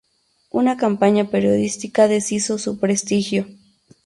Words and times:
Una 0.49 0.77
campaña 0.77 1.29
periodística 1.29 2.07
deshizo 2.07 2.57
su 2.57 2.79
prestigio. 2.79 3.45